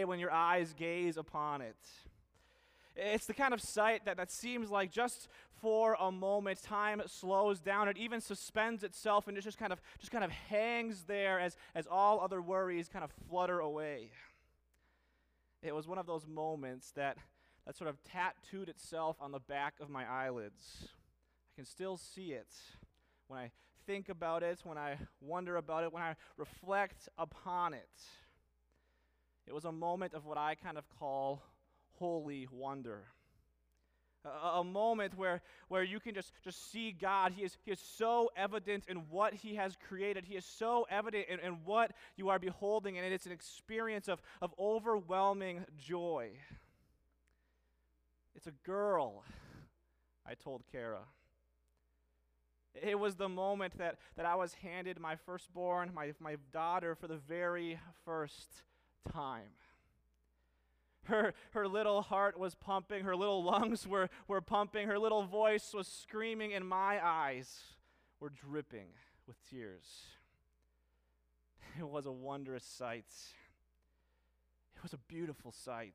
away 0.00 0.04
when 0.04 0.18
your 0.18 0.30
eyes 0.30 0.74
gaze 0.76 1.16
upon 1.16 1.60
it. 1.60 1.76
It's 2.96 3.26
the 3.26 3.34
kind 3.34 3.54
of 3.54 3.60
sight 3.60 4.04
that, 4.04 4.16
that 4.16 4.30
seems 4.30 4.70
like 4.70 4.90
just 4.90 5.28
for 5.60 5.96
a 6.00 6.10
moment 6.10 6.62
time 6.62 7.00
slows 7.06 7.60
down. 7.60 7.88
It 7.88 7.96
even 7.96 8.20
suspends 8.20 8.82
itself 8.82 9.28
and 9.28 9.38
it 9.38 9.44
just 9.44 9.58
kind 9.58 9.72
of 9.72 9.80
just 9.98 10.10
kind 10.10 10.24
of 10.24 10.30
hangs 10.30 11.04
there 11.06 11.38
as, 11.38 11.56
as 11.74 11.86
all 11.86 12.20
other 12.20 12.42
worries 12.42 12.88
kind 12.88 13.04
of 13.04 13.10
flutter 13.28 13.60
away. 13.60 14.10
It 15.62 15.74
was 15.74 15.86
one 15.86 15.98
of 15.98 16.06
those 16.06 16.26
moments 16.26 16.90
that, 16.92 17.16
that 17.66 17.76
sort 17.76 17.88
of 17.88 18.02
tattooed 18.02 18.68
itself 18.68 19.16
on 19.20 19.30
the 19.30 19.40
back 19.40 19.74
of 19.80 19.88
my 19.88 20.04
eyelids. 20.10 20.88
I 20.88 21.52
can 21.56 21.64
still 21.64 21.96
see 21.96 22.32
it 22.32 22.48
when 23.28 23.38
I 23.38 23.50
think 23.86 24.08
about 24.08 24.42
it, 24.42 24.60
when 24.64 24.78
I 24.78 24.96
wonder 25.20 25.56
about 25.56 25.84
it, 25.84 25.92
when 25.92 26.02
I 26.02 26.16
reflect 26.36 27.08
upon 27.18 27.74
it. 27.74 27.88
It 29.50 29.54
was 29.54 29.64
a 29.64 29.72
moment 29.72 30.14
of 30.14 30.26
what 30.26 30.38
I 30.38 30.54
kind 30.54 30.78
of 30.78 30.84
call 30.96 31.42
holy 31.98 32.46
wonder. 32.52 33.02
A, 34.24 34.60
a, 34.60 34.64
moment 34.64 35.18
where, 35.18 35.42
where 35.66 35.82
you 35.82 35.98
can 35.98 36.14
just, 36.14 36.32
just 36.44 36.70
see 36.70 36.92
God. 36.92 37.32
He 37.32 37.42
is, 37.42 37.58
he 37.64 37.72
is 37.72 37.80
so 37.80 38.30
evident 38.36 38.84
in 38.86 38.98
what 39.10 39.34
He 39.34 39.56
has 39.56 39.76
created. 39.88 40.24
He 40.24 40.36
is 40.36 40.44
so 40.44 40.86
evident 40.88 41.26
in, 41.28 41.40
in 41.40 41.54
what 41.64 41.90
you 42.16 42.28
are 42.28 42.38
beholding, 42.38 42.96
and 42.96 43.12
it's 43.12 43.26
an 43.26 43.32
experience 43.32 44.06
of, 44.06 44.22
of 44.40 44.54
overwhelming 44.56 45.64
joy. 45.76 46.30
It's 48.36 48.46
a 48.46 48.52
girl, 48.64 49.24
I 50.24 50.34
told 50.34 50.62
Kara. 50.70 51.00
It 52.80 53.00
was 53.00 53.16
the 53.16 53.28
moment 53.28 53.78
that, 53.78 53.96
that 54.16 54.26
I 54.26 54.36
was 54.36 54.54
handed 54.54 55.00
my 55.00 55.16
firstborn, 55.16 55.90
my, 55.92 56.12
my 56.20 56.36
daughter, 56.52 56.94
for 56.94 57.08
the 57.08 57.16
very 57.16 57.80
first 58.04 58.62
time. 59.12 59.50
Her, 61.04 61.34
her 61.52 61.66
little 61.66 62.02
heart 62.02 62.38
was 62.38 62.54
pumping, 62.54 63.04
her 63.04 63.16
little 63.16 63.42
lungs 63.42 63.86
were, 63.86 64.08
were 64.28 64.40
pumping, 64.40 64.86
her 64.86 64.98
little 64.98 65.24
voice 65.24 65.72
was 65.74 65.88
screaming, 65.88 66.52
and 66.52 66.68
my 66.68 67.04
eyes 67.04 67.58
were 68.20 68.30
dripping 68.30 68.88
with 69.26 69.36
tears. 69.48 70.04
It 71.78 71.88
was 71.88 72.06
a 72.06 72.12
wondrous 72.12 72.64
sight. 72.64 73.06
It 74.76 74.82
was 74.82 74.92
a 74.92 74.98
beautiful 75.08 75.52
sight. 75.52 75.94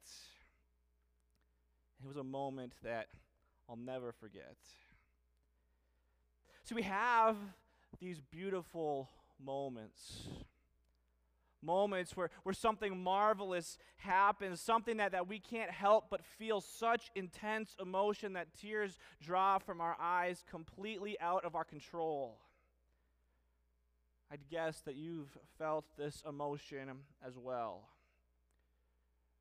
It 2.03 2.07
was 2.07 2.17
a 2.17 2.23
moment 2.23 2.73
that 2.83 3.07
I'll 3.69 3.77
never 3.77 4.11
forget. 4.11 4.57
So 6.63 6.75
we 6.75 6.83
have 6.83 7.37
these 7.99 8.19
beautiful 8.19 9.09
moments. 9.43 10.27
Moments 11.65 12.15
where, 12.15 12.29
where 12.43 12.53
something 12.53 13.01
marvelous 13.01 13.77
happens, 13.97 14.61
something 14.61 14.97
that, 14.97 15.13
that 15.13 15.27
we 15.27 15.39
can't 15.39 15.71
help 15.71 16.05
but 16.11 16.23
feel 16.37 16.61
such 16.61 17.09
intense 17.15 17.75
emotion 17.81 18.33
that 18.33 18.47
tears 18.59 18.99
draw 19.21 19.57
from 19.57 19.81
our 19.81 19.97
eyes 19.99 20.43
completely 20.49 21.19
out 21.19 21.43
of 21.43 21.55
our 21.55 21.63
control. 21.63 22.37
I'd 24.31 24.47
guess 24.49 24.81
that 24.81 24.95
you've 24.95 25.37
felt 25.57 25.85
this 25.97 26.23
emotion 26.27 26.89
as 27.25 27.37
well. 27.37 27.89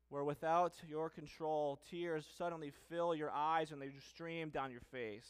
Where 0.09 0.23
without 0.23 0.73
your 0.87 1.09
control, 1.09 1.79
tears 1.89 2.25
suddenly 2.37 2.71
fill 2.89 3.15
your 3.15 3.31
eyes 3.31 3.71
and 3.71 3.81
they 3.81 3.89
stream 4.13 4.49
down 4.49 4.71
your 4.71 4.81
face. 4.91 5.29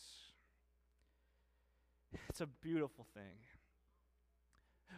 It's 2.30 2.42
a 2.42 2.48
beautiful 2.48 3.06
thing. 3.14 3.38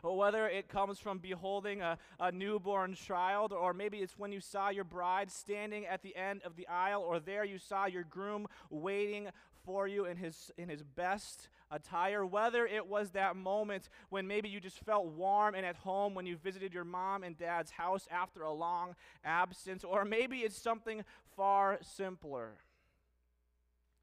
Whether 0.03 0.47
it 0.47 0.67
comes 0.67 0.99
from 0.99 1.19
beholding 1.19 1.81
a, 1.81 1.97
a 2.19 2.31
newborn 2.31 2.93
child, 2.93 3.53
or 3.53 3.73
maybe 3.73 3.97
it's 3.97 4.17
when 4.17 4.31
you 4.31 4.39
saw 4.39 4.69
your 4.69 4.83
bride 4.83 5.31
standing 5.31 5.85
at 5.85 6.01
the 6.01 6.15
end 6.15 6.41
of 6.43 6.55
the 6.55 6.67
aisle, 6.67 7.01
or 7.01 7.19
there 7.19 7.43
you 7.43 7.57
saw 7.57 7.85
your 7.85 8.03
groom 8.03 8.47
waiting 8.69 9.27
for 9.65 9.87
you 9.87 10.05
in 10.05 10.17
his, 10.17 10.51
in 10.57 10.69
his 10.69 10.81
best 10.81 11.49
attire. 11.69 12.25
Whether 12.25 12.65
it 12.65 12.87
was 12.87 13.11
that 13.11 13.35
moment 13.35 13.89
when 14.09 14.27
maybe 14.27 14.47
you 14.47 14.59
just 14.59 14.79
felt 14.79 15.07
warm 15.07 15.55
and 15.55 15.65
at 15.65 15.75
home 15.75 16.13
when 16.13 16.25
you 16.25 16.37
visited 16.37 16.73
your 16.73 16.85
mom 16.85 17.23
and 17.23 17.37
dad's 17.37 17.71
house 17.71 18.07
after 18.09 18.43
a 18.43 18.53
long 18.53 18.95
absence, 19.25 19.83
or 19.83 20.05
maybe 20.05 20.37
it's 20.39 20.57
something 20.57 21.03
far 21.35 21.79
simpler. 21.81 22.53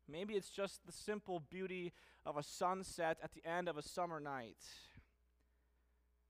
Maybe 0.06 0.34
it's 0.34 0.50
just 0.50 0.84
the 0.84 0.92
simple 0.92 1.42
beauty 1.50 1.92
of 2.26 2.36
a 2.36 2.42
sunset 2.42 3.18
at 3.22 3.32
the 3.32 3.48
end 3.48 3.68
of 3.68 3.78
a 3.78 3.82
summer 3.82 4.20
night. 4.20 4.58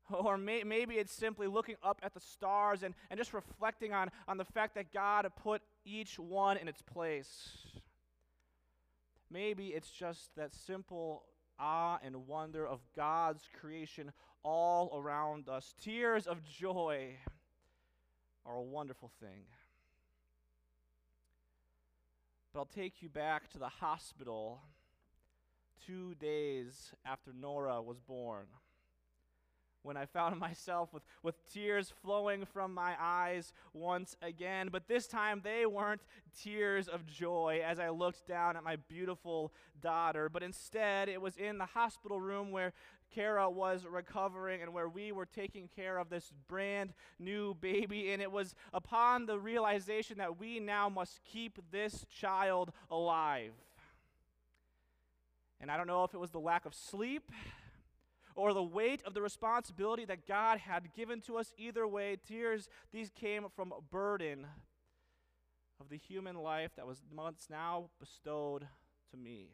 Or 0.13 0.37
may, 0.37 0.65
maybe 0.65 0.95
it's 0.95 1.13
simply 1.13 1.47
looking 1.47 1.77
up 1.83 2.01
at 2.03 2.15
the 2.15 2.21
stars 2.21 2.83
and, 2.83 2.95
and 3.11 3.19
just 3.19 3.33
reflecting 3.33 3.93
on, 3.93 4.11
on 4.29 4.37
the 4.37 4.45
fact 4.45 4.75
that 4.75 4.93
God 4.93 5.27
put 5.43 5.63
each 5.85 6.19
one 6.19 6.57
in 6.57 6.69
its 6.69 6.83
place. 6.83 7.57
Maybe 9.31 9.69
it's 9.69 9.91
just 9.91 10.35
that 10.37 10.55
simple 10.55 11.25
awe 11.59 11.99
and 12.05 12.27
wonder 12.27 12.67
of 12.67 12.81
God's 12.95 13.45
creation 13.61 14.13
all 14.43 14.93
around 14.95 15.49
us. 15.49 15.75
Tears 15.81 16.27
of 16.27 16.45
joy 16.45 17.17
are 18.45 18.57
a 18.57 18.63
wonderful 18.63 19.11
thing. 19.21 19.47
But 22.53 22.61
I'll 22.61 22.67
take 22.67 23.03
you 23.03 23.09
back 23.09 23.51
to 23.53 23.59
the 23.59 23.69
hospital 23.69 24.61
two 25.87 26.15
days 26.15 26.93
after 27.05 27.33
Nora 27.33 27.83
was 27.83 27.99
born. 27.99 28.47
When 29.85 29.97
I 29.97 30.07
found 30.07 30.41
myself 30.41 30.93
with, 30.93 31.05
with 31.23 31.37
tears 31.53 31.93
flowing 32.03 32.45
from 32.45 32.75
my 32.75 32.95
eyes 32.99 33.53
once 33.73 34.17
again, 34.23 34.71
but 34.73 34.89
this 34.89 35.07
time 35.07 35.43
they 35.45 35.67
weren't 35.67 36.01
tears 36.43 36.89
of 36.89 37.07
joy 37.07 37.63
as 37.65 37.79
I 37.79 37.91
looked 37.91 38.27
down 38.27 38.57
at 38.57 38.65
my 38.65 38.77
beautiful 38.77 39.53
daughter, 39.81 40.29
but 40.29 40.43
instead 40.43 41.09
it 41.09 41.21
was 41.21 41.37
in 41.37 41.59
the 41.59 41.67
hospital 41.67 42.21
room 42.21 42.51
where 42.51 42.73
Kara 43.15 43.49
was 43.49 43.87
recovering 43.87 44.63
and 44.63 44.73
where 44.73 44.89
we 44.89 45.13
were 45.13 45.27
taking 45.27 45.69
care 45.69 45.99
of 45.99 46.09
this 46.09 46.33
brand 46.49 46.93
new 47.19 47.55
baby. 47.55 48.11
And 48.11 48.21
it 48.21 48.33
was 48.33 48.55
upon 48.73 49.27
the 49.27 49.39
realization 49.39 50.19
that 50.19 50.39
we 50.39 50.59
now 50.59 50.89
must 50.89 51.21
keep 51.25 51.59
this 51.71 52.05
child 52.11 52.73
alive. 52.91 53.53
And 55.61 55.71
I 55.71 55.77
don't 55.77 55.87
know 55.87 56.05
if 56.05 56.13
it 56.13 56.19
was 56.19 56.31
the 56.31 56.41
lack 56.41 56.67
of 56.67 56.75
sleep 56.75 57.31
or 58.35 58.53
the 58.53 58.63
weight 58.63 59.03
of 59.05 59.15
the 59.15 59.23
responsibility 59.23 60.05
that 60.05 60.27
God 60.27 60.59
had 60.59 60.93
given 60.93 61.21
to 61.23 61.37
us. 61.37 61.53
Either 61.57 61.87
way, 61.87 62.17
tears, 62.27 62.69
these 62.93 63.11
came 63.11 63.47
from 63.55 63.73
a 63.73 63.81
burden 63.81 64.47
of 65.81 65.89
the 65.89 65.97
human 65.97 66.37
life 66.37 66.71
that 66.77 66.87
was 66.87 67.03
once 67.15 67.47
now 67.51 67.91
bestowed 68.01 68.67
to 69.11 69.17
me. 69.17 69.49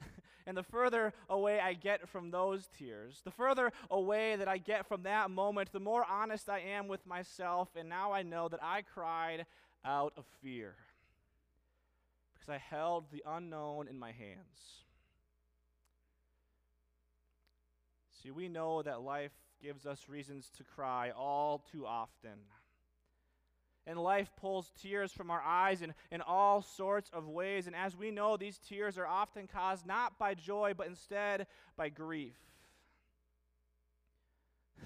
and 0.46 0.56
the 0.56 0.62
further 0.62 1.12
away 1.28 1.60
I 1.60 1.74
get 1.74 2.08
from 2.08 2.30
those 2.30 2.68
tears, 2.78 3.20
the 3.24 3.30
further 3.30 3.72
away 3.90 4.36
that 4.36 4.48
I 4.48 4.58
get 4.58 4.86
from 4.86 5.02
that 5.04 5.30
moment, 5.30 5.72
the 5.72 5.80
more 5.80 6.04
honest 6.08 6.48
I 6.48 6.60
am 6.60 6.88
with 6.88 7.06
myself. 7.06 7.68
And 7.76 7.88
now 7.88 8.12
I 8.12 8.22
know 8.22 8.48
that 8.48 8.60
I 8.62 8.82
cried 8.82 9.46
out 9.84 10.12
of 10.16 10.24
fear 10.42 10.74
because 12.34 12.48
I 12.48 12.58
held 12.58 13.10
the 13.10 13.22
unknown 13.26 13.88
in 13.88 13.98
my 13.98 14.12
hands. 14.12 14.84
See, 18.22 18.30
we 18.30 18.48
know 18.48 18.82
that 18.82 19.02
life 19.02 19.32
gives 19.62 19.86
us 19.86 20.08
reasons 20.08 20.50
to 20.56 20.64
cry 20.64 21.10
all 21.10 21.64
too 21.70 21.86
often. 21.86 22.38
And 23.86 23.98
life 23.98 24.30
pulls 24.36 24.70
tears 24.82 25.12
from 25.12 25.30
our 25.30 25.40
eyes 25.40 25.80
in, 25.80 25.94
in 26.10 26.20
all 26.20 26.60
sorts 26.62 27.10
of 27.12 27.26
ways. 27.26 27.66
And 27.66 27.74
as 27.74 27.96
we 27.96 28.10
know, 28.10 28.36
these 28.36 28.58
tears 28.58 28.98
are 28.98 29.06
often 29.06 29.46
caused 29.46 29.86
not 29.86 30.18
by 30.18 30.34
joy, 30.34 30.74
but 30.76 30.88
instead 30.88 31.46
by 31.76 31.88
grief. 31.88 32.36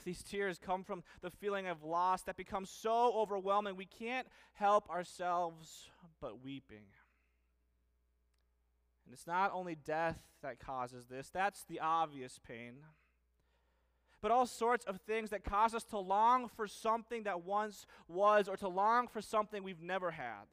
These 0.04 0.22
tears 0.22 0.59
come 0.59 0.84
from 0.84 1.03
the 1.21 1.31
feeling 1.31 1.66
of 1.66 1.82
loss 1.82 2.22
that 2.22 2.37
becomes 2.37 2.71
so 2.71 3.12
overwhelming 3.15 3.77
we 3.77 3.86
can't 3.86 4.27
help 4.54 4.89
ourselves 4.89 5.91
but 6.21 6.42
weeping. 6.42 6.84
And 9.04 9.12
it's 9.12 9.27
not 9.27 9.53
only 9.53 9.74
death 9.74 10.21
that 10.42 10.59
causes 10.59 11.06
this, 11.06 11.28
that's 11.28 11.65
the 11.65 11.80
obvious 11.80 12.41
pain, 12.47 12.74
but 14.22 14.30
all 14.30 14.47
sorts 14.47 14.84
of 14.86 15.01
things 15.01 15.30
that 15.30 15.45
cause 15.45 15.74
us 15.74 15.83
to 15.83 15.98
long 15.98 16.48
for 16.48 16.69
something 16.69 17.24
that 17.24 17.45
once 17.45 17.86
was 18.07 18.48
or 18.48 18.57
to 18.57 18.69
long 18.69 19.09
for 19.09 19.21
something 19.21 19.65
we've 19.65 19.83
never 19.83 20.13
had. 20.13 20.47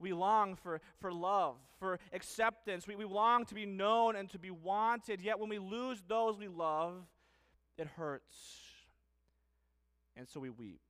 We 0.00 0.14
long 0.14 0.56
for, 0.56 0.80
for 1.00 1.12
love, 1.12 1.56
for 1.78 2.00
acceptance. 2.12 2.88
We, 2.88 2.96
we 2.96 3.04
long 3.04 3.44
to 3.44 3.54
be 3.54 3.66
known 3.66 4.16
and 4.16 4.28
to 4.30 4.38
be 4.38 4.50
wanted. 4.50 5.20
Yet 5.20 5.38
when 5.38 5.50
we 5.50 5.58
lose 5.58 6.02
those 6.08 6.38
we 6.38 6.48
love, 6.48 6.94
it 7.76 7.86
hurts. 7.86 8.34
And 10.16 10.26
so 10.26 10.40
we 10.40 10.50
weep. 10.50 10.80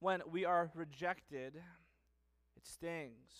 When 0.00 0.20
we 0.30 0.44
are 0.44 0.70
rejected, 0.74 1.56
it 1.56 2.66
stings. 2.66 3.32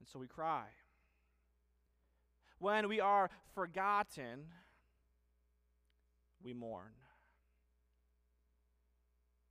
And 0.00 0.08
so 0.08 0.18
we 0.18 0.26
cry. 0.26 0.64
When 2.58 2.88
we 2.88 3.00
are 3.00 3.30
forgotten, 3.54 4.46
we 6.42 6.52
mourn. 6.52 6.92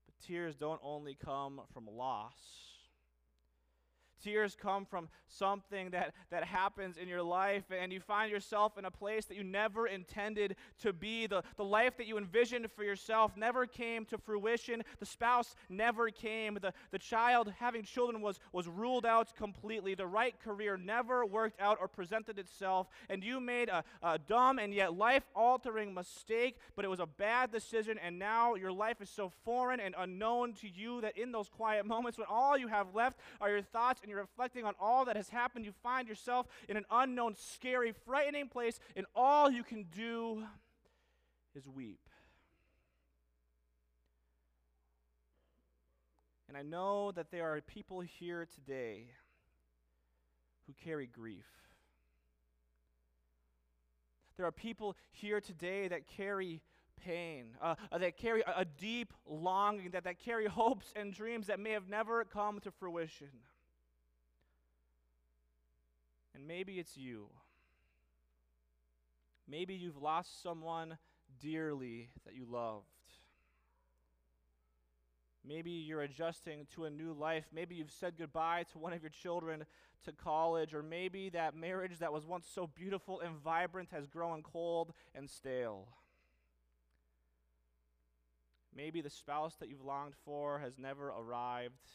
But 0.06 0.16
tears 0.28 0.56
don't 0.56 0.80
only 0.84 1.16
come 1.16 1.62
from 1.74 1.88
loss 1.88 2.67
Tears 4.24 4.56
come 4.60 4.86
from 4.86 5.10
something 5.28 5.90
that, 5.92 6.14
that 6.32 6.44
happens 6.44 6.98
in 6.98 7.08
your 7.08 7.22
life, 7.22 7.64
and 7.72 7.92
you 7.92 8.00
find 8.00 8.32
yourself 8.32 8.78
in 8.78 8.86
a 8.86 8.92
place 8.92 9.26
that 9.26 9.36
you 9.36 9.44
never 9.44 9.88
intended 9.88 10.56
to 10.82 10.94
be. 10.94 11.28
The, 11.28 11.44
the 11.56 11.64
life 11.64 11.98
that 11.98 12.08
you 12.08 12.18
envisioned 12.18 12.70
for 12.72 12.84
yourself 12.84 13.36
never 13.38 13.66
came 13.66 14.06
to 14.06 14.18
fruition. 14.18 14.84
The 15.00 15.06
spouse 15.06 15.56
never 15.70 16.10
came. 16.10 16.58
The, 16.62 16.74
the 16.92 17.00
child 17.00 17.54
having 17.60 17.84
children 17.84 18.22
was, 18.22 18.40
was 18.52 18.68
ruled 18.68 19.06
out 19.06 19.36
completely. 19.36 19.96
The 19.96 20.08
right 20.08 20.38
career 20.40 20.78
never 20.78 21.26
worked 21.26 21.60
out 21.62 21.78
or 21.80 21.88
presented 21.88 22.40
itself, 22.40 22.88
and 23.10 23.24
you 23.24 23.40
made 23.40 23.70
a, 23.70 23.84
a 24.02 24.18
dumb 24.18 24.60
and 24.60 24.74
yet 24.74 24.98
life 24.98 25.24
altering 25.36 25.94
mistake, 25.94 26.58
but 26.76 26.86
it 26.86 26.88
was 26.88 27.00
a 27.00 27.06
bad 27.06 27.52
decision, 27.52 27.98
and 28.04 28.18
now 28.18 28.56
your 28.56 28.72
life 28.72 29.02
is 29.02 29.10
so 29.10 29.32
foreign 29.44 29.80
and 29.80 29.96
unknown 29.98 30.54
to 30.54 30.68
you 30.68 31.02
that 31.02 31.18
in 31.18 31.32
those 31.32 31.50
quiet 31.50 31.86
moments 31.86 32.18
when 32.18 32.28
all 32.30 32.58
you 32.58 32.68
have 32.68 32.94
left 32.94 33.20
are 33.42 33.50
your 33.50 33.62
thoughts 33.62 34.02
and 34.08 34.12
you're 34.12 34.22
reflecting 34.22 34.64
on 34.64 34.74
all 34.80 35.04
that 35.04 35.18
has 35.18 35.28
happened, 35.28 35.66
you 35.66 35.74
find 35.84 36.08
yourself 36.08 36.48
in 36.70 36.78
an 36.78 36.86
unknown, 36.90 37.36
scary, 37.36 37.94
frightening 38.06 38.48
place, 38.48 38.80
and 38.96 39.06
all 39.14 39.52
you 39.52 39.64
can 39.64 39.84
do 39.94 40.46
is 41.54 41.68
weep. 41.68 42.00
And 46.48 46.56
I 46.56 46.62
know 46.62 47.12
that 47.12 47.32
there 47.32 47.54
are 47.54 47.60
people 47.60 48.00
here 48.00 48.48
today 48.56 49.10
who 50.68 50.74
carry 50.86 51.06
grief. 51.06 51.46
There 54.38 54.46
are 54.46 54.54
people 54.54 54.96
here 55.12 55.42
today 55.42 55.90
that 55.90 56.08
carry 56.08 56.62
pain, 57.04 57.48
uh, 57.62 57.76
uh, 57.92 57.98
that 57.98 58.16
carry 58.16 58.42
a, 58.44 58.62
a 58.62 58.66
deep 58.66 59.14
longing, 59.30 59.90
that, 59.90 60.06
that 60.06 60.18
carry 60.24 60.46
hopes 60.46 60.94
and 60.96 61.14
dreams 61.14 61.48
that 61.48 61.60
may 61.60 61.72
have 61.72 61.90
never 61.90 62.24
come 62.24 62.62
to 62.62 62.72
fruition. 62.72 63.28
And 66.38 66.48
maybe 66.48 66.74
it's 66.74 66.96
you. 66.96 67.30
Maybe 69.50 69.74
you've 69.74 69.98
lost 69.98 70.44
someone 70.44 71.00
dearly 71.42 72.10
that 72.26 72.36
you 72.36 72.46
loved. 72.48 72.86
Maybe 75.44 75.72
you're 75.72 76.02
adjusting 76.02 76.68
to 76.76 76.86
a 76.86 76.92
new 76.92 77.12
life. 77.12 77.46
Maybe 77.52 77.74
you've 77.74 77.90
said 77.90 78.20
goodbye 78.20 78.66
to 78.72 78.78
one 78.78 78.94
of 78.94 79.02
your 79.02 79.10
children 79.10 79.66
to 80.06 80.12
college, 80.12 80.76
or 80.76 80.84
maybe 80.84 81.30
that 81.30 81.56
marriage 81.56 81.98
that 82.00 82.14
was 82.14 82.28
once 82.28 82.46
so 82.54 82.68
beautiful 82.68 83.20
and 83.20 83.36
vibrant 83.38 83.90
has 83.92 84.06
grown 84.06 84.44
cold 84.44 84.94
and 85.16 85.28
stale. 85.28 85.88
Maybe 88.76 89.02
the 89.02 89.10
spouse 89.10 89.56
that 89.56 89.70
you've 89.70 89.84
longed 89.84 90.14
for 90.24 90.60
has 90.60 90.78
never 90.78 91.08
arrived. 91.08 91.90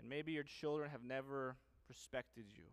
And 0.00 0.08
maybe 0.08 0.32
your 0.32 0.42
children 0.42 0.90
have 0.90 1.04
never 1.04 1.54
respected 1.88 2.44
you. 2.48 2.64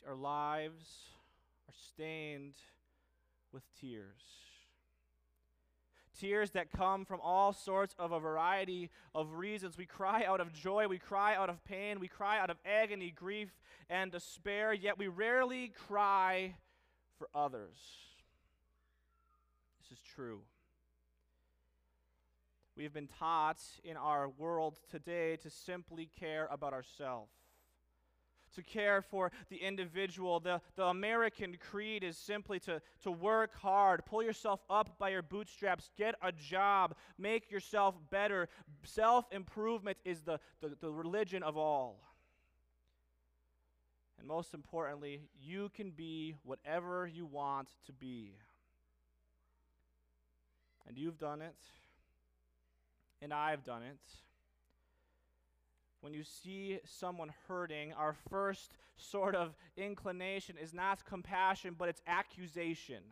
See, 0.00 0.06
our 0.08 0.14
lives 0.14 1.10
are 1.68 1.74
stained 1.92 2.54
with 3.52 3.62
tears. 3.80 4.22
Tears 6.18 6.50
that 6.50 6.70
come 6.70 7.04
from 7.06 7.20
all 7.22 7.52
sorts 7.52 7.94
of 7.98 8.12
a 8.12 8.20
variety 8.20 8.90
of 9.14 9.32
reasons. 9.34 9.78
We 9.78 9.86
cry 9.86 10.24
out 10.24 10.40
of 10.40 10.52
joy, 10.52 10.86
we 10.86 10.98
cry 10.98 11.34
out 11.34 11.48
of 11.48 11.64
pain, 11.64 11.98
we 11.98 12.08
cry 12.08 12.38
out 12.38 12.50
of 12.50 12.58
agony, 12.66 13.10
grief, 13.10 13.48
and 13.88 14.12
despair, 14.12 14.74
yet 14.74 14.98
we 14.98 15.08
rarely 15.08 15.72
cry 15.88 16.56
for 17.18 17.28
others. 17.34 17.76
This 19.80 19.98
is 19.98 20.04
true. 20.14 20.40
We 22.80 22.84
have 22.84 22.94
been 22.94 23.08
taught 23.18 23.60
in 23.84 23.98
our 23.98 24.30
world 24.30 24.80
today 24.90 25.36
to 25.42 25.50
simply 25.50 26.08
care 26.18 26.48
about 26.50 26.72
ourselves, 26.72 27.30
to 28.54 28.62
care 28.62 29.02
for 29.02 29.30
the 29.50 29.58
individual. 29.58 30.40
The, 30.40 30.62
the 30.76 30.86
American 30.86 31.58
creed 31.58 32.02
is 32.02 32.16
simply 32.16 32.58
to, 32.60 32.80
to 33.02 33.10
work 33.10 33.54
hard, 33.54 34.06
pull 34.06 34.22
yourself 34.22 34.60
up 34.70 34.98
by 34.98 35.10
your 35.10 35.20
bootstraps, 35.20 35.90
get 35.98 36.14
a 36.22 36.32
job, 36.32 36.94
make 37.18 37.50
yourself 37.50 37.96
better. 38.08 38.48
Self 38.84 39.26
improvement 39.30 39.98
is 40.06 40.22
the, 40.22 40.40
the, 40.62 40.74
the 40.80 40.90
religion 40.90 41.42
of 41.42 41.58
all. 41.58 42.00
And 44.18 44.26
most 44.26 44.54
importantly, 44.54 45.20
you 45.38 45.70
can 45.74 45.90
be 45.90 46.34
whatever 46.44 47.06
you 47.06 47.26
want 47.26 47.68
to 47.84 47.92
be. 47.92 48.38
And 50.88 50.96
you've 50.96 51.18
done 51.18 51.42
it 51.42 51.56
and 53.22 53.32
I've 53.32 53.64
done 53.64 53.82
it. 53.82 53.98
When 56.00 56.14
you 56.14 56.24
see 56.24 56.78
someone 56.84 57.30
hurting, 57.46 57.92
our 57.92 58.14
first 58.30 58.72
sort 58.96 59.34
of 59.34 59.54
inclination 59.76 60.56
is 60.60 60.72
not 60.72 61.04
compassion, 61.04 61.74
but 61.78 61.88
it's 61.88 62.00
accusation. 62.06 63.02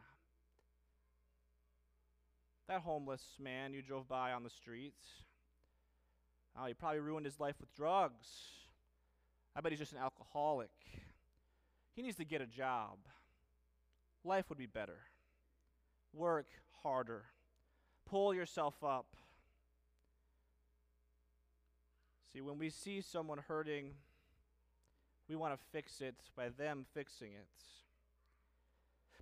That 2.67 2.81
homeless 2.81 3.23
man 3.39 3.75
you 3.75 3.83
drove 3.83 4.09
by 4.09 4.33
on 4.33 4.43
the 4.43 4.51
streets, 4.51 5.03
oh, 6.59 6.67
he 6.67 6.75
probably 6.75 7.01
ruined 7.01 7.27
his 7.27 7.41
life 7.41 7.57
with 7.61 7.75
drugs. 7.75 8.27
I 9.55 9.61
bet 9.61 9.73
he's 9.73 9.79
just 9.79 9.93
an 9.93 9.99
alcoholic. 9.99 10.71
He 11.95 12.03
needs 12.03 12.17
to 12.19 12.25
get 12.25 12.41
a 12.41 12.47
job. 12.47 12.99
Life 14.25 14.49
would 14.49 14.59
be 14.59 14.67
better. 14.67 14.99
Work 16.13 16.47
harder. 16.83 17.25
Pull 18.09 18.35
yourself 18.35 18.75
up. 18.85 19.17
See, 22.33 22.41
when 22.41 22.59
we 22.59 22.71
see 22.71 23.01
someone 23.01 23.39
hurting, 23.49 23.93
we 25.29 25.37
want 25.37 25.55
to 25.55 25.67
fix 25.73 26.01
it 26.01 26.17
by 26.37 26.49
them 26.51 26.87
fixing 26.95 27.33
it. 27.33 27.49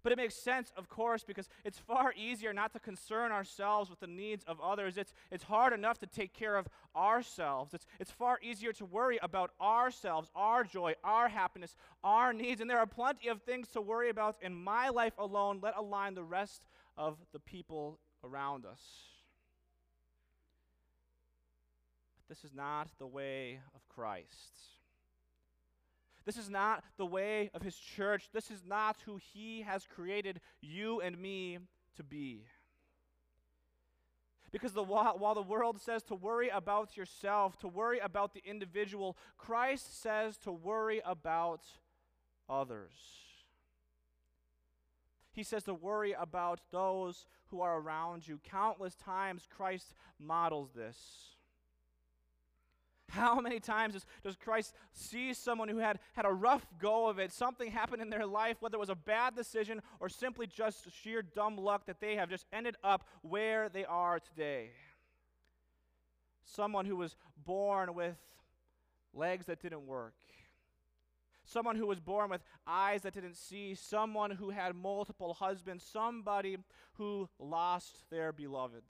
But 0.03 0.13
it 0.13 0.19
makes 0.19 0.37
sense, 0.37 0.73
of 0.77 0.89
course, 0.89 1.25
because 1.25 1.49
it's 1.65 1.79
far 1.79 2.15
easier 2.17 2.53
not 2.53 2.73
to 2.75 2.79
concern 2.79 3.33
ourselves 3.33 3.91
with 3.91 3.99
the 3.99 4.07
needs 4.07 4.45
of 4.45 4.61
others. 4.61 4.97
It's, 4.97 5.13
it's 5.33 5.43
hard 5.43 5.73
enough 5.73 5.99
to 5.99 6.07
take 6.07 6.33
care 6.33 6.55
of 6.55 6.69
ourselves. 6.95 7.75
It's, 7.75 7.87
it's 7.99 8.13
far 8.13 8.39
easier 8.41 8.73
to 8.75 8.85
worry 8.85 9.19
about 9.21 9.51
ourselves, 9.61 10.31
our 10.37 10.63
joy, 10.63 10.95
our 11.03 11.29
happiness, 11.29 11.75
our 12.05 12.33
needs. 12.33 12.61
And 12.61 12.71
there 12.71 12.79
are 12.79 12.87
plenty 12.87 13.27
of 13.27 13.43
things 13.43 13.67
to 13.71 13.81
worry 13.81 14.09
about 14.09 14.37
in 14.41 14.55
my 14.55 14.91
life 14.91 15.15
alone, 15.19 15.59
let 15.61 15.77
alone 15.77 16.15
the 16.15 16.23
rest 16.23 16.63
of 16.97 17.19
the 17.33 17.41
people 17.41 17.99
around 18.23 18.65
us. 18.65 18.81
This 22.29 22.45
is 22.45 22.53
not 22.53 22.89
the 22.99 23.07
way 23.07 23.61
of 23.75 23.89
Christ. 23.89 24.77
This 26.25 26.37
is 26.37 26.51
not 26.51 26.83
the 26.97 27.07
way 27.07 27.51
of 27.55 27.63
his 27.63 27.77
church. 27.77 28.29
This 28.33 28.51
is 28.51 28.63
not 28.67 28.97
who 29.07 29.17
he 29.33 29.63
has 29.63 29.87
created 29.87 30.41
you 30.61 31.01
and 31.01 31.17
me 31.17 31.59
to 31.97 32.03
be. 32.03 32.43
Because 34.51 34.73
the, 34.73 34.83
while 34.83 35.35
the 35.35 35.43
world 35.43 35.81
says 35.81 36.03
to 36.05 36.15
worry 36.15 36.49
about 36.49 36.97
yourself, 36.97 37.59
to 37.59 37.69
worry 37.69 38.01
about 38.01 38.35
the 38.35 38.43
individual, 38.45 39.17
Christ 39.39 40.01
says 40.01 40.37
to 40.39 40.51
worry 40.51 41.01
about 41.05 41.61
others. 42.49 42.93
He 45.33 45.43
says 45.43 45.65
to 45.65 45.75
worry 45.75 46.13
about 46.19 46.61
those 46.73 47.27
who 47.51 47.61
are 47.61 47.79
around 47.79 48.27
you. 48.27 48.41
Countless 48.43 48.95
times, 48.97 49.47
Christ 49.55 49.95
models 50.19 50.71
this. 50.75 51.36
How 53.09 53.41
many 53.41 53.61
times 53.61 53.95
does, 53.95 54.07
does 54.25 54.37
Christ 54.37 54.75
see 54.93 55.33
someone 55.33 55.69
who 55.69 55.79
had, 55.79 56.01
had 56.15 56.25
a 56.25 56.33
rough 56.33 56.67
go 56.79 57.09
of 57.09 57.19
it, 57.19 57.33
something 57.33 57.71
happened 57.71 58.03
in 58.03 58.11
their 58.11 58.27
life, 58.27 58.57
whether 58.61 58.77
it 58.77 58.81
was 58.81 58.91
a 58.91 58.97
bad 58.97 59.37
decision 59.37 59.81
or 60.01 60.09
simply 60.09 60.47
just 60.47 60.93
sheer 60.93 61.23
dumb 61.23 61.57
luck 61.57 61.87
that 61.87 62.01
they 62.01 62.17
have 62.17 62.29
just 62.29 62.47
ended 62.53 62.77
up 62.83 63.07
where 63.23 63.69
they 63.69 63.85
are 63.85 64.19
today? 64.19 64.71
Someone 66.45 66.85
who 66.85 66.97
was 66.97 67.17
born 67.45 67.95
with 67.95 68.17
legs 69.15 69.47
that 69.47 69.61
didn't 69.61 69.87
work, 69.87 70.15
someone 71.45 71.77
who 71.77 71.87
was 71.87 72.01
born 72.01 72.29
with 72.29 72.43
eyes 72.67 73.03
that 73.03 73.15
didn't 73.15 73.37
see, 73.37 73.75
someone 73.75 74.33
who 74.33 74.51
had 74.51 74.75
multiple 74.75 75.33
husbands, 75.35 75.85
somebody 75.85 76.59
who 76.95 77.29
lost 77.39 77.99
their 78.11 78.33
beloved. 78.33 78.83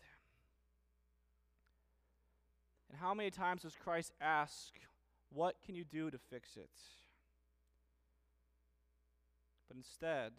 And 2.91 2.99
how 2.99 3.15
many 3.15 3.31
times 3.31 3.63
does 3.63 3.75
Christ 3.75 4.13
ask, 4.21 4.73
What 5.31 5.57
can 5.65 5.75
you 5.75 5.85
do 5.85 6.11
to 6.11 6.19
fix 6.19 6.57
it? 6.57 6.71
But 9.69 9.77
instead, 9.77 10.33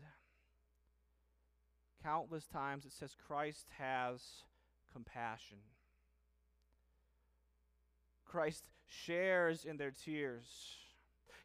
countless 2.01 2.47
times 2.47 2.85
it 2.85 2.93
says 2.93 3.15
Christ 3.27 3.67
has 3.77 4.21
compassion. 4.91 5.57
Christ 8.25 8.65
shares 8.85 9.65
in 9.65 9.77
their 9.77 9.91
tears. 9.91 10.77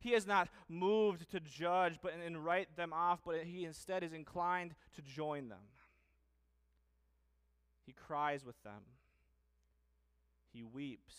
He 0.01 0.15
is 0.15 0.27
not 0.27 0.49
moved 0.69 1.31
to 1.31 1.41
judge 1.41 1.99
but 2.03 2.13
and 2.15 2.45
write 2.45 2.77
them 2.77 2.93
off, 2.93 3.21
but 3.25 3.45
he 3.45 3.65
instead 3.65 4.03
is 4.03 4.13
inclined 4.13 4.75
to 4.97 5.03
join 5.03 5.49
them. 5.49 5.69
He 7.87 7.93
cries 7.93 8.45
with 8.45 8.61
them. 8.63 8.83
He 10.53 10.63
weeps 10.63 11.15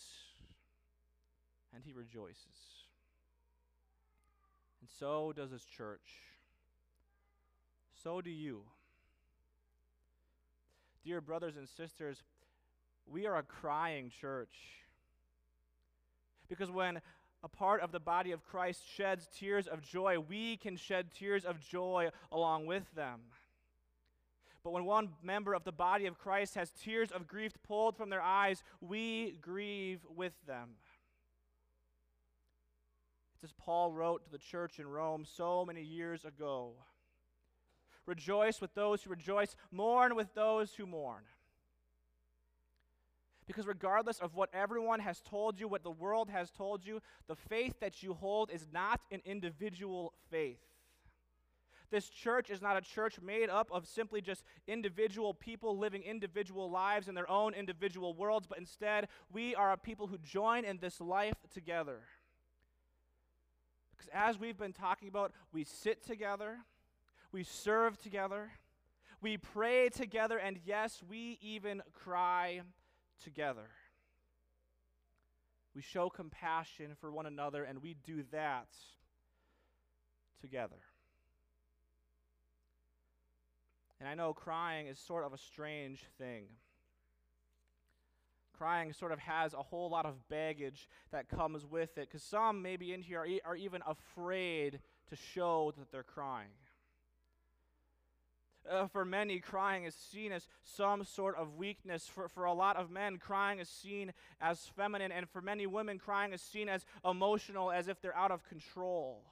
and 1.74 1.82
he 1.84 1.92
rejoices. 1.92 2.84
And 4.80 4.88
so 4.98 5.32
does 5.34 5.50
his 5.50 5.64
church. 5.64 6.20
So 8.02 8.20
do 8.20 8.30
you. 8.30 8.62
Dear 11.04 11.20
brothers 11.20 11.56
and 11.56 11.68
sisters, 11.68 12.22
we 13.06 13.26
are 13.26 13.36
a 13.36 13.42
crying 13.42 14.10
church. 14.20 14.54
Because 16.48 16.70
when 16.70 17.00
a 17.42 17.48
part 17.48 17.82
of 17.82 17.92
the 17.92 18.00
body 18.00 18.32
of 18.32 18.44
Christ 18.44 18.82
sheds 18.96 19.28
tears 19.36 19.66
of 19.66 19.82
joy, 19.82 20.18
we 20.18 20.56
can 20.56 20.76
shed 20.76 21.12
tears 21.12 21.44
of 21.44 21.60
joy 21.60 22.10
along 22.32 22.66
with 22.66 22.84
them. 22.94 23.20
But 24.64 24.72
when 24.72 24.86
one 24.86 25.10
member 25.22 25.52
of 25.54 25.64
the 25.64 25.72
body 25.72 26.06
of 26.06 26.18
Christ 26.18 26.54
has 26.54 26.70
tears 26.70 27.12
of 27.12 27.28
grief 27.28 27.52
pulled 27.68 27.96
from 27.98 28.08
their 28.08 28.22
eyes, 28.22 28.62
we 28.80 29.38
grieve 29.42 30.00
with 30.16 30.32
them. 30.46 30.70
It's 33.34 33.44
as 33.44 33.52
Paul 33.52 33.92
wrote 33.92 34.24
to 34.24 34.30
the 34.30 34.38
church 34.38 34.78
in 34.78 34.88
Rome 34.88 35.26
so 35.26 35.64
many 35.66 35.82
years 35.82 36.24
ago 36.24 36.72
Rejoice 38.06 38.60
with 38.60 38.74
those 38.74 39.02
who 39.02 39.10
rejoice, 39.10 39.56
mourn 39.70 40.14
with 40.14 40.34
those 40.34 40.74
who 40.74 40.84
mourn. 40.84 41.22
Because 43.46 43.66
regardless 43.66 44.18
of 44.20 44.34
what 44.34 44.50
everyone 44.52 45.00
has 45.00 45.20
told 45.20 45.58
you, 45.58 45.68
what 45.68 45.82
the 45.82 45.90
world 45.90 46.28
has 46.30 46.50
told 46.50 46.84
you, 46.84 47.00
the 47.28 47.34
faith 47.34 47.80
that 47.80 48.02
you 48.02 48.14
hold 48.14 48.50
is 48.50 48.66
not 48.72 49.00
an 49.10 49.22
individual 49.24 50.12
faith. 50.30 50.60
This 51.94 52.08
church 52.08 52.50
is 52.50 52.60
not 52.60 52.76
a 52.76 52.80
church 52.80 53.20
made 53.20 53.48
up 53.48 53.70
of 53.70 53.86
simply 53.86 54.20
just 54.20 54.42
individual 54.66 55.32
people 55.32 55.78
living 55.78 56.02
individual 56.02 56.68
lives 56.68 57.06
in 57.06 57.14
their 57.14 57.30
own 57.30 57.54
individual 57.54 58.14
worlds, 58.14 58.48
but 58.48 58.58
instead, 58.58 59.06
we 59.32 59.54
are 59.54 59.70
a 59.70 59.76
people 59.76 60.08
who 60.08 60.18
join 60.18 60.64
in 60.64 60.78
this 60.78 61.00
life 61.00 61.36
together. 61.52 62.00
Because 63.92 64.10
as 64.12 64.40
we've 64.40 64.58
been 64.58 64.72
talking 64.72 65.06
about, 65.06 65.30
we 65.52 65.62
sit 65.62 66.04
together, 66.04 66.56
we 67.30 67.44
serve 67.44 67.96
together, 67.96 68.50
we 69.22 69.36
pray 69.36 69.88
together, 69.88 70.36
and 70.36 70.58
yes, 70.66 71.00
we 71.08 71.38
even 71.40 71.80
cry 71.92 72.62
together. 73.22 73.70
We 75.76 75.82
show 75.82 76.10
compassion 76.10 76.96
for 77.00 77.12
one 77.12 77.26
another, 77.26 77.62
and 77.62 77.80
we 77.80 77.94
do 78.04 78.24
that 78.32 78.66
together. 80.40 80.80
And 84.04 84.10
I 84.10 84.22
know 84.22 84.34
crying 84.34 84.86
is 84.86 84.98
sort 84.98 85.24
of 85.24 85.32
a 85.32 85.38
strange 85.38 86.04
thing. 86.18 86.44
Crying 88.52 88.92
sort 88.92 89.12
of 89.12 89.18
has 89.20 89.54
a 89.54 89.62
whole 89.62 89.88
lot 89.88 90.04
of 90.04 90.28
baggage 90.28 90.90
that 91.10 91.30
comes 91.30 91.64
with 91.64 91.96
it, 91.96 92.08
because 92.10 92.22
some 92.22 92.60
maybe 92.60 92.92
in 92.92 93.00
here 93.00 93.20
are, 93.20 93.26
e- 93.26 93.40
are 93.46 93.56
even 93.56 93.80
afraid 93.86 94.80
to 95.08 95.16
show 95.16 95.72
that 95.78 95.90
they're 95.90 96.02
crying. 96.02 96.50
Uh, 98.70 98.88
for 98.88 99.06
many, 99.06 99.38
crying 99.38 99.84
is 99.84 99.94
seen 99.94 100.32
as 100.32 100.48
some 100.64 101.02
sort 101.02 101.36
of 101.36 101.56
weakness. 101.56 102.06
For, 102.06 102.28
for 102.28 102.44
a 102.44 102.52
lot 102.52 102.76
of 102.76 102.90
men, 102.90 103.16
crying 103.16 103.58
is 103.58 103.70
seen 103.70 104.12
as 104.38 104.66
feminine. 104.76 105.12
And 105.12 105.26
for 105.30 105.40
many 105.40 105.66
women, 105.66 105.98
crying 105.98 106.34
is 106.34 106.42
seen 106.42 106.68
as 106.68 106.84
emotional, 107.06 107.72
as 107.72 107.88
if 107.88 108.02
they're 108.02 108.14
out 108.14 108.32
of 108.32 108.46
control. 108.46 109.22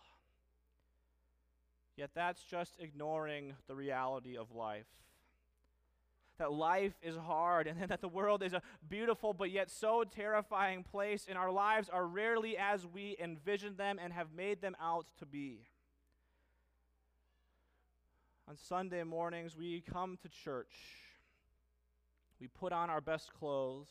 Yet 1.97 2.11
that's 2.15 2.43
just 2.43 2.77
ignoring 2.79 3.55
the 3.67 3.75
reality 3.75 4.37
of 4.37 4.55
life. 4.55 4.87
That 6.39 6.53
life 6.53 6.95
is 7.03 7.17
hard 7.17 7.67
and 7.81 7.91
that 7.91 8.01
the 8.01 8.09
world 8.09 8.43
is 8.43 8.53
a 8.55 8.63
beautiful 8.89 9.33
but 9.33 9.51
yet 9.51 9.71
so 9.71 10.05
terrifying 10.05 10.83
place, 10.83 11.27
and 11.29 11.37
our 11.37 11.51
lives 11.51 11.89
are 11.89 12.07
rarely 12.07 12.57
as 12.57 12.87
we 12.87 13.17
envision 13.21 13.77
them 13.77 13.99
and 14.03 14.13
have 14.13 14.29
made 14.35 14.61
them 14.61 14.77
out 14.81 15.07
to 15.19 15.27
be. 15.27 15.61
On 18.49 18.57
Sunday 18.57 19.05
mornings, 19.05 19.57
we 19.57 19.81
come 19.81 20.19
to 20.23 20.29
church. 20.29 20.75
We 22.41 22.49
put 22.49 22.73
on 22.73 22.91
our 22.91 23.01
best 23.01 23.33
clothes, 23.33 23.87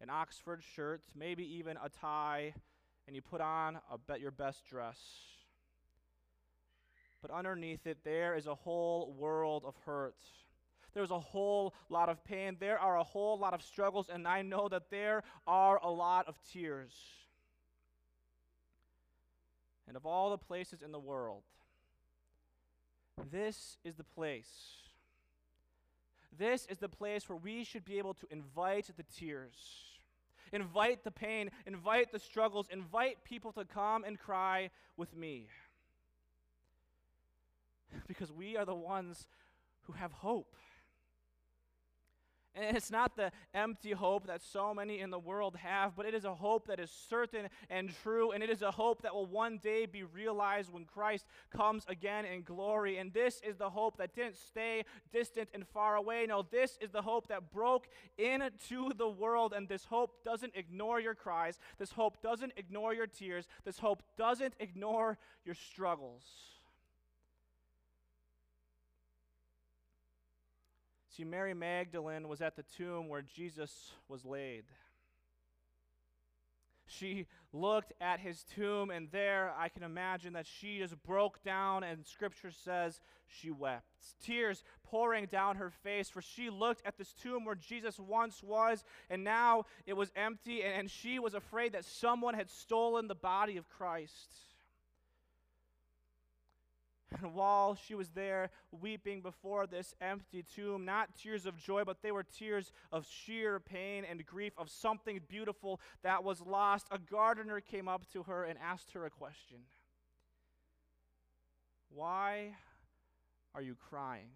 an 0.00 0.08
Oxford 0.08 0.62
shirt, 0.74 1.02
maybe 1.14 1.44
even 1.56 1.76
a 1.76 1.90
tie, 1.90 2.54
and 3.06 3.14
you 3.14 3.20
put 3.20 3.42
on 3.42 3.78
a 3.90 4.18
your 4.18 4.30
best 4.30 4.64
dress. 4.64 4.98
But 7.26 7.34
underneath 7.34 7.86
it, 7.86 7.96
there 8.04 8.36
is 8.36 8.46
a 8.46 8.54
whole 8.54 9.14
world 9.18 9.62
of 9.64 9.74
hurt. 9.86 10.18
There's 10.92 11.10
a 11.10 11.18
whole 11.18 11.72
lot 11.88 12.10
of 12.10 12.22
pain. 12.22 12.58
There 12.60 12.78
are 12.78 12.98
a 12.98 13.02
whole 13.02 13.38
lot 13.38 13.54
of 13.54 13.62
struggles, 13.62 14.10
and 14.12 14.28
I 14.28 14.42
know 14.42 14.68
that 14.68 14.90
there 14.90 15.22
are 15.46 15.80
a 15.82 15.90
lot 15.90 16.28
of 16.28 16.36
tears. 16.52 16.92
And 19.88 19.96
of 19.96 20.04
all 20.04 20.32
the 20.32 20.36
places 20.36 20.82
in 20.82 20.92
the 20.92 21.00
world, 21.00 21.44
this 23.32 23.78
is 23.84 23.94
the 23.94 24.04
place. 24.04 24.50
This 26.38 26.66
is 26.66 26.76
the 26.76 26.90
place 26.90 27.26
where 27.26 27.38
we 27.38 27.64
should 27.64 27.86
be 27.86 27.96
able 27.96 28.12
to 28.12 28.26
invite 28.30 28.90
the 28.98 29.04
tears, 29.18 29.56
invite 30.52 31.04
the 31.04 31.10
pain, 31.10 31.50
invite 31.66 32.12
the 32.12 32.18
struggles, 32.18 32.66
invite 32.70 33.24
people 33.24 33.50
to 33.52 33.64
come 33.64 34.04
and 34.04 34.18
cry 34.18 34.68
with 34.98 35.16
me. 35.16 35.46
Because 38.06 38.32
we 38.32 38.56
are 38.56 38.64
the 38.64 38.74
ones 38.74 39.26
who 39.82 39.92
have 39.92 40.12
hope. 40.12 40.56
And 42.56 42.76
it's 42.76 42.90
not 42.90 43.16
the 43.16 43.32
empty 43.52 43.90
hope 43.90 44.28
that 44.28 44.40
so 44.40 44.72
many 44.72 45.00
in 45.00 45.10
the 45.10 45.18
world 45.18 45.56
have, 45.56 45.96
but 45.96 46.06
it 46.06 46.14
is 46.14 46.24
a 46.24 46.34
hope 46.34 46.68
that 46.68 46.78
is 46.78 46.90
certain 47.08 47.48
and 47.68 47.90
true, 48.04 48.30
and 48.30 48.44
it 48.44 48.50
is 48.50 48.62
a 48.62 48.70
hope 48.70 49.02
that 49.02 49.12
will 49.12 49.26
one 49.26 49.58
day 49.58 49.86
be 49.86 50.04
realized 50.04 50.72
when 50.72 50.84
Christ 50.84 51.26
comes 51.50 51.84
again 51.88 52.24
in 52.24 52.42
glory. 52.42 52.98
And 52.98 53.12
this 53.12 53.40
is 53.44 53.56
the 53.56 53.70
hope 53.70 53.96
that 53.96 54.14
didn't 54.14 54.36
stay 54.36 54.84
distant 55.12 55.48
and 55.52 55.66
far 55.66 55.96
away. 55.96 56.26
No, 56.28 56.46
this 56.48 56.78
is 56.80 56.92
the 56.92 57.02
hope 57.02 57.26
that 57.26 57.50
broke 57.50 57.88
into 58.18 58.92
the 58.96 59.08
world, 59.08 59.52
and 59.52 59.68
this 59.68 59.86
hope 59.86 60.22
doesn't 60.24 60.52
ignore 60.54 61.00
your 61.00 61.16
cries. 61.16 61.58
This 61.78 61.90
hope 61.90 62.22
doesn't 62.22 62.52
ignore 62.56 62.94
your 62.94 63.08
tears. 63.08 63.48
This 63.64 63.80
hope 63.80 64.04
doesn't 64.16 64.54
ignore 64.60 65.18
your 65.44 65.56
struggles. 65.56 66.22
See, 71.16 71.24
Mary 71.24 71.54
Magdalene 71.54 72.28
was 72.28 72.40
at 72.40 72.56
the 72.56 72.64
tomb 72.76 73.08
where 73.08 73.22
Jesus 73.22 73.92
was 74.08 74.24
laid. 74.24 74.64
She 76.86 77.26
looked 77.52 77.92
at 78.00 78.18
his 78.18 78.42
tomb, 78.42 78.90
and 78.90 79.08
there 79.12 79.52
I 79.56 79.68
can 79.68 79.84
imagine 79.84 80.32
that 80.32 80.46
she 80.46 80.78
just 80.78 81.00
broke 81.04 81.42
down, 81.44 81.84
and 81.84 82.04
scripture 82.04 82.50
says 82.50 83.00
she 83.26 83.52
wept. 83.52 83.86
Tears 84.24 84.64
pouring 84.82 85.26
down 85.26 85.56
her 85.56 85.70
face, 85.70 86.08
for 86.08 86.20
she 86.20 86.50
looked 86.50 86.84
at 86.84 86.98
this 86.98 87.12
tomb 87.12 87.44
where 87.44 87.54
Jesus 87.54 87.98
once 88.00 88.42
was, 88.42 88.82
and 89.08 89.22
now 89.22 89.66
it 89.86 89.96
was 89.96 90.10
empty, 90.16 90.62
and, 90.62 90.74
and 90.74 90.90
she 90.90 91.20
was 91.20 91.34
afraid 91.34 91.72
that 91.72 91.84
someone 91.84 92.34
had 92.34 92.50
stolen 92.50 93.06
the 93.06 93.14
body 93.14 93.56
of 93.56 93.68
Christ. 93.68 94.34
And 97.20 97.34
while 97.34 97.76
she 97.76 97.94
was 97.94 98.08
there 98.10 98.50
weeping 98.72 99.20
before 99.20 99.66
this 99.66 99.94
empty 100.00 100.44
tomb, 100.54 100.84
not 100.84 101.16
tears 101.16 101.46
of 101.46 101.56
joy, 101.58 101.84
but 101.84 102.02
they 102.02 102.10
were 102.10 102.24
tears 102.24 102.72
of 102.92 103.06
sheer 103.06 103.60
pain 103.60 104.04
and 104.08 104.24
grief 104.26 104.52
of 104.58 104.68
something 104.68 105.20
beautiful 105.28 105.80
that 106.02 106.24
was 106.24 106.40
lost, 106.40 106.86
a 106.90 106.98
gardener 106.98 107.60
came 107.60 107.88
up 107.88 108.10
to 108.12 108.24
her 108.24 108.44
and 108.44 108.58
asked 108.58 108.92
her 108.92 109.06
a 109.06 109.10
question 109.10 109.58
Why 111.90 112.56
are 113.54 113.62
you 113.62 113.76
crying? 113.76 114.30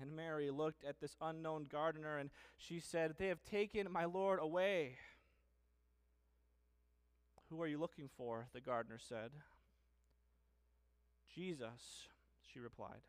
And 0.00 0.14
Mary 0.14 0.50
looked 0.50 0.84
at 0.84 1.00
this 1.00 1.16
unknown 1.22 1.66
gardener 1.70 2.18
and 2.18 2.30
she 2.58 2.80
said, 2.80 3.14
They 3.18 3.28
have 3.28 3.42
taken 3.44 3.90
my 3.90 4.04
Lord 4.04 4.40
away. 4.42 4.98
Who 7.48 7.62
are 7.62 7.66
you 7.66 7.78
looking 7.78 8.10
for? 8.16 8.48
The 8.52 8.60
gardener 8.60 8.98
said. 8.98 9.30
Jesus, 11.36 12.08
she 12.52 12.58
replied. 12.58 13.02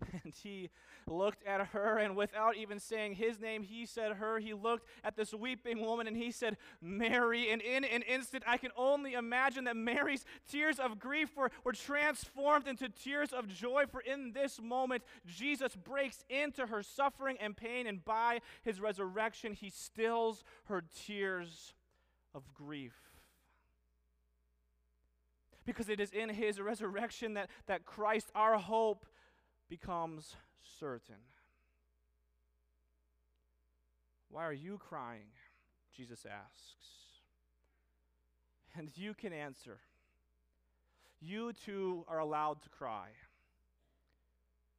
And 0.24 0.32
he 0.42 0.70
looked 1.06 1.46
at 1.46 1.68
her, 1.68 1.98
and 1.98 2.16
without 2.16 2.56
even 2.56 2.80
saying 2.80 3.14
his 3.14 3.38
name, 3.38 3.62
he 3.62 3.84
said 3.84 4.12
her. 4.12 4.38
He 4.38 4.54
looked 4.54 4.86
at 5.04 5.14
this 5.14 5.34
weeping 5.34 5.80
woman, 5.80 6.06
and 6.06 6.16
he 6.16 6.30
said, 6.30 6.56
Mary. 6.80 7.50
And 7.50 7.60
in 7.60 7.84
an 7.84 8.02
instant, 8.02 8.42
I 8.46 8.56
can 8.56 8.70
only 8.76 9.12
imagine 9.12 9.64
that 9.64 9.76
Mary's 9.76 10.24
tears 10.50 10.78
of 10.78 10.98
grief 10.98 11.36
were, 11.36 11.50
were 11.64 11.72
transformed 11.72 12.66
into 12.66 12.88
tears 12.88 13.32
of 13.32 13.46
joy. 13.46 13.84
For 13.90 14.00
in 14.00 14.32
this 14.32 14.58
moment, 14.60 15.02
Jesus 15.26 15.76
breaks 15.76 16.24
into 16.30 16.66
her 16.66 16.82
suffering 16.82 17.36
and 17.38 17.56
pain, 17.56 17.86
and 17.86 18.04
by 18.04 18.40
his 18.62 18.80
resurrection, 18.80 19.52
he 19.52 19.68
stills 19.68 20.44
her 20.64 20.82
tears 21.06 21.74
of 22.34 22.42
grief. 22.54 23.09
Because 25.66 25.88
it 25.88 26.00
is 26.00 26.10
in 26.10 26.28
his 26.30 26.60
resurrection 26.60 27.34
that, 27.34 27.48
that 27.66 27.84
Christ, 27.84 28.30
our 28.34 28.58
hope, 28.58 29.06
becomes 29.68 30.34
certain. 30.80 31.22
Why 34.30 34.44
are 34.44 34.52
you 34.52 34.78
crying? 34.78 35.32
Jesus 35.96 36.24
asks. 36.24 36.74
And 38.76 38.90
you 38.96 39.14
can 39.14 39.32
answer. 39.32 39.78
You 41.20 41.52
too 41.52 42.04
are 42.08 42.18
allowed 42.18 42.62
to 42.62 42.68
cry. 42.68 43.08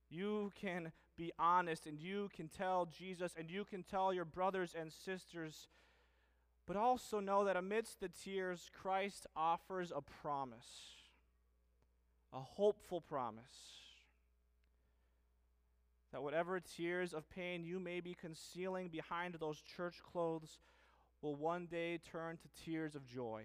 You 0.09 0.51
can 0.59 0.91
be 1.17 1.31
honest 1.37 1.85
and 1.85 1.99
you 1.99 2.29
can 2.35 2.47
tell 2.47 2.87
Jesus 2.87 3.33
and 3.37 3.49
you 3.49 3.63
can 3.63 3.83
tell 3.83 4.13
your 4.13 4.25
brothers 4.25 4.73
and 4.77 4.91
sisters. 4.91 5.67
But 6.71 6.79
also 6.79 7.19
know 7.19 7.43
that 7.43 7.57
amidst 7.57 7.99
the 7.99 8.07
tears, 8.07 8.71
Christ 8.81 9.27
offers 9.35 9.91
a 9.93 9.99
promise, 10.01 10.93
a 12.31 12.39
hopeful 12.39 13.01
promise. 13.01 13.73
That 16.13 16.23
whatever 16.23 16.61
tears 16.61 17.13
of 17.13 17.29
pain 17.29 17.65
you 17.65 17.77
may 17.77 17.99
be 17.99 18.13
concealing 18.13 18.87
behind 18.87 19.33
those 19.33 19.61
church 19.75 19.95
clothes 20.01 20.59
will 21.21 21.35
one 21.35 21.65
day 21.65 21.99
turn 22.09 22.37
to 22.37 22.63
tears 22.63 22.95
of 22.95 23.05
joy. 23.05 23.43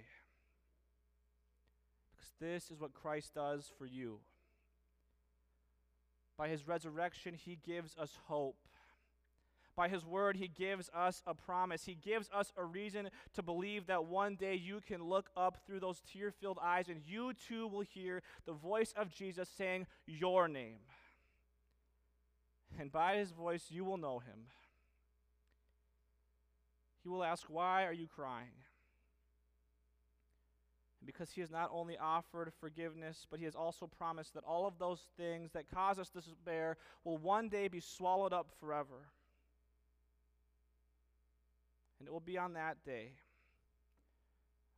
Because 2.14 2.30
this 2.38 2.71
is 2.71 2.80
what 2.80 2.95
Christ 2.95 3.35
does 3.35 3.73
for 3.76 3.87
you. 3.87 4.21
By 6.38 6.47
his 6.47 6.68
resurrection, 6.68 7.35
he 7.35 7.59
gives 7.66 7.97
us 7.99 8.16
hope. 8.28 8.54
By 9.76 9.88
his 9.88 10.06
word, 10.06 10.37
he 10.37 10.49
gives 10.49 10.88
us 10.97 11.23
a 11.26 11.35
promise. 11.35 11.85
He 11.85 11.95
gives 11.95 12.30
us 12.35 12.50
a 12.56 12.64
reason 12.64 13.11
to 13.35 13.42
believe 13.42 13.87
that 13.88 14.06
one 14.06 14.35
day 14.35 14.54
you 14.54 14.80
can 14.80 15.04
look 15.04 15.28
up 15.37 15.59
through 15.66 15.80
those 15.80 16.00
tear 16.11 16.30
filled 16.30 16.59
eyes 16.62 16.88
and 16.88 17.02
you 17.06 17.35
too 17.47 17.68
will 17.68 17.83
hear 17.83 18.23
the 18.47 18.54
voice 18.54 18.95
of 18.97 19.11
Jesus 19.11 19.50
saying, 19.50 19.87
Your 20.06 20.49
name. 20.49 20.78
And 22.78 22.90
by 22.90 23.16
his 23.16 23.33
voice, 23.33 23.66
you 23.68 23.85
will 23.85 23.99
know 23.99 24.18
him. 24.18 24.47
He 27.02 27.11
will 27.11 27.23
ask, 27.23 27.45
Why 27.49 27.85
are 27.85 27.92
you 27.92 28.06
crying? 28.06 28.49
Because 31.04 31.30
he 31.30 31.42
has 31.42 31.50
not 31.50 31.71
only 31.71 31.99
offered 31.99 32.50
forgiveness, 32.59 33.26
but 33.30 33.38
he 33.38 33.45
has 33.45 33.54
also 33.54 33.87
promised 33.87 34.33
that 34.35 34.42
all 34.45 34.66
of 34.66 34.78
those 34.78 35.02
things 35.18 35.52
that 35.52 35.71
cause 35.71 35.99
us 35.99 36.09
despair 36.09 36.78
will 37.04 37.18
one 37.18 37.50
day 37.50 37.68
be 37.68 37.80
swallowed 37.80 38.33
up 38.33 38.49
forever. 38.59 39.06
And 41.99 42.09
it 42.09 42.12
will 42.12 42.21
be 42.21 42.38
on 42.38 42.55
that 42.55 42.85
day 42.85 43.12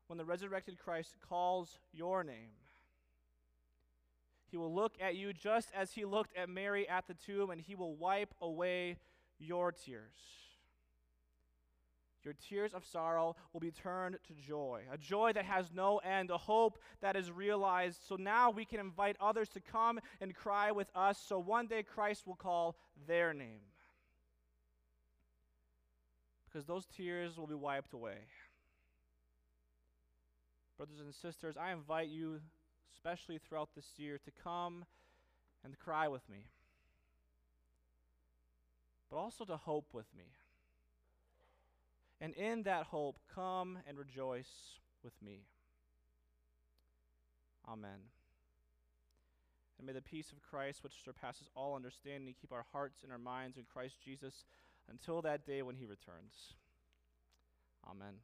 when 0.06 0.18
the 0.18 0.25
resurrected 0.25 0.78
Christ 0.78 1.16
calls 1.28 1.78
your 1.92 2.25
name. 2.25 2.50
He 4.50 4.56
will 4.56 4.75
look 4.75 4.94
at 5.00 5.16
you 5.16 5.32
just 5.32 5.68
as 5.75 5.92
he 5.92 6.04
looked 6.04 6.34
at 6.37 6.48
Mary 6.48 6.88
at 6.88 7.06
the 7.06 7.14
tomb, 7.14 7.50
and 7.50 7.60
he 7.60 7.75
will 7.75 7.94
wipe 7.94 8.34
away 8.40 8.96
your 9.38 9.72
tears. 9.72 10.14
Your 12.25 12.34
tears 12.48 12.75
of 12.75 12.84
sorrow 12.84 13.37
will 13.52 13.60
be 13.60 13.70
turned 13.70 14.18
to 14.26 14.34
joy, 14.34 14.82
a 14.92 14.98
joy 14.98 15.32
that 15.34 15.44
has 15.44 15.72
no 15.72 15.98
end, 15.98 16.30
a 16.30 16.38
hope 16.38 16.78
that 17.00 17.16
is 17.16 17.30
realized. 17.30 18.00
So 18.06 18.16
now 18.16 18.50
we 18.50 18.64
can 18.64 18.80
invite 18.80 19.16
others 19.20 19.48
to 19.50 19.60
come 19.60 20.00
and 20.20 20.34
cry 20.34 20.72
with 20.72 20.90
us, 20.94 21.18
so 21.18 21.38
one 21.38 21.66
day 21.66 21.82
Christ 21.82 22.26
will 22.26 22.34
call 22.34 22.76
their 23.06 23.32
name. 23.32 23.60
Because 26.58 26.66
those 26.66 26.86
tears 26.86 27.38
will 27.38 27.46
be 27.46 27.54
wiped 27.54 27.92
away. 27.92 28.16
Brothers 30.76 30.98
and 30.98 31.14
sisters, 31.14 31.56
I 31.56 31.70
invite 31.70 32.08
you, 32.08 32.40
especially 32.92 33.38
throughout 33.38 33.68
this 33.76 33.86
year, 33.96 34.18
to 34.24 34.32
come 34.42 34.84
and 35.64 35.78
cry 35.78 36.08
with 36.08 36.28
me, 36.28 36.46
but 39.09 39.18
also 39.18 39.44
to 39.44 39.56
hope 39.56 39.87
with 39.92 40.06
me. 40.16 40.24
And 42.20 42.35
in 42.35 42.64
that 42.64 42.87
hope, 42.87 43.20
come 43.33 43.78
and 43.87 43.96
rejoice 43.96 44.80
with 45.04 45.14
me. 45.24 45.42
Amen. 47.68 48.00
And 49.78 49.87
may 49.87 49.92
the 49.92 50.02
peace 50.02 50.33
of 50.33 50.42
Christ, 50.42 50.83
which 50.83 51.04
surpasses 51.04 51.48
all 51.54 51.76
understanding, 51.76 52.35
keep 52.40 52.52
our 52.52 52.66
hearts 52.72 53.04
and 53.04 53.12
our 53.12 53.18
minds 53.18 53.59
in 53.59 53.62
Christ 53.72 53.98
Jesus 54.04 54.44
until 54.88 55.22
that 55.22 55.46
day 55.46 55.62
when 55.62 55.77
he 55.77 55.85
returns. 55.85 56.55
Amen. 57.88 58.14